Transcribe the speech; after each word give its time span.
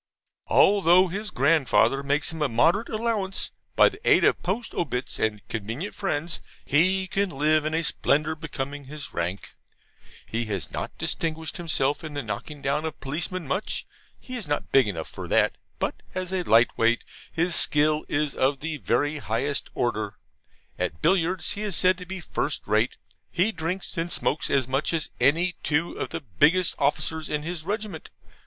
Although 0.47 1.09
his 1.09 1.29
grandfather 1.29 2.01
makes 2.01 2.31
him 2.33 2.41
a 2.41 2.49
moderate 2.49 2.89
allowance, 2.89 3.51
by 3.75 3.87
the 3.87 3.99
aid 4.03 4.23
of 4.23 4.41
POST 4.41 4.73
OBITS 4.73 5.19
and 5.19 5.47
convenient 5.47 5.93
friends 5.93 6.41
he 6.65 7.05
can 7.05 7.29
live 7.29 7.65
in 7.65 7.75
a 7.75 7.83
splendour 7.83 8.33
becoming 8.33 8.85
his 8.85 9.13
rank. 9.13 9.53
He 10.25 10.45
has 10.45 10.71
not 10.71 10.97
distinguished 10.97 11.57
himself 11.57 12.03
in 12.03 12.15
the 12.15 12.23
knocking 12.23 12.63
down 12.63 12.83
of 12.83 12.99
policemen 12.99 13.47
much; 13.47 13.85
he 14.19 14.35
is 14.35 14.47
not 14.47 14.71
big 14.71 14.87
enough 14.87 15.07
for 15.07 15.27
that. 15.27 15.55
But, 15.77 16.01
as 16.15 16.33
a 16.33 16.41
light 16.41 16.75
weight, 16.75 17.03
his 17.31 17.53
skill 17.53 18.03
is 18.09 18.33
of 18.33 18.61
the 18.61 18.77
very 18.77 19.19
highest 19.19 19.69
order. 19.75 20.15
At 20.79 21.03
billiards 21.03 21.51
he 21.51 21.61
is 21.61 21.75
said 21.75 21.99
to 21.99 22.07
be 22.07 22.19
first 22.19 22.65
rate. 22.65 22.97
He 23.29 23.51
drinks 23.51 23.95
and 23.99 24.11
smokes 24.11 24.49
as 24.49 24.67
much 24.67 24.93
as 24.95 25.11
any 25.19 25.57
two 25.61 25.91
of 25.99 26.09
the 26.09 26.21
biggest 26.21 26.73
officers 26.79 27.29
in 27.29 27.43
his 27.43 27.63
regiment. 27.65 28.09